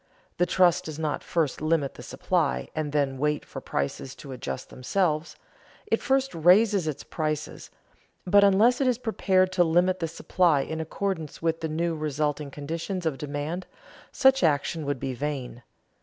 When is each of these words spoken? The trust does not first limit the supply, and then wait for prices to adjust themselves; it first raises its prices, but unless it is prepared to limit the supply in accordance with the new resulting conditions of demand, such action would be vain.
The 0.39 0.47
trust 0.47 0.85
does 0.85 0.97
not 0.97 1.23
first 1.23 1.61
limit 1.61 1.93
the 1.93 2.01
supply, 2.01 2.69
and 2.73 2.91
then 2.91 3.19
wait 3.19 3.45
for 3.45 3.61
prices 3.61 4.15
to 4.15 4.31
adjust 4.31 4.71
themselves; 4.71 5.35
it 5.85 6.01
first 6.01 6.33
raises 6.33 6.87
its 6.87 7.03
prices, 7.03 7.69
but 8.25 8.43
unless 8.43 8.81
it 8.81 8.87
is 8.87 8.97
prepared 8.97 9.51
to 9.51 9.63
limit 9.63 9.99
the 9.99 10.07
supply 10.07 10.61
in 10.61 10.81
accordance 10.81 11.43
with 11.43 11.59
the 11.61 11.69
new 11.69 11.95
resulting 11.95 12.49
conditions 12.49 13.05
of 13.05 13.19
demand, 13.19 13.67
such 14.11 14.41
action 14.43 14.87
would 14.87 14.99
be 14.99 15.13
vain. 15.13 15.61